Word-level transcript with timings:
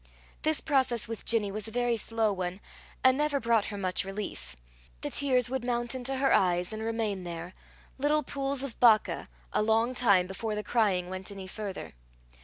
This 0.41 0.61
process 0.61 1.07
with 1.07 1.25
Ginny 1.25 1.51
was 1.51 1.67
a 1.67 1.71
very 1.71 1.95
slow 1.95 2.33
one, 2.33 2.59
and 3.03 3.15
never 3.15 3.39
brought 3.39 3.65
her 3.65 3.77
much 3.77 4.03
relief. 4.03 4.55
The 5.01 5.11
tears 5.11 5.47
would 5.47 5.63
mount 5.63 5.93
into 5.93 6.15
her 6.17 6.33
eyes, 6.33 6.73
and 6.73 6.81
remain 6.81 7.21
there, 7.21 7.53
little 7.99 8.23
pools 8.23 8.63
of 8.63 8.79
Baca, 8.79 9.29
a 9.53 9.61
long 9.61 9.93
time 9.93 10.25
before 10.25 10.55
the 10.55 10.63
crying 10.63 11.07
went 11.11 11.29
any 11.31 11.45
further. 11.45 11.93